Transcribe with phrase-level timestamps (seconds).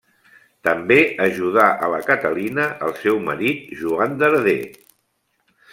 [0.67, 4.61] També ajudà a la Catalina el seu marit Joan Darder.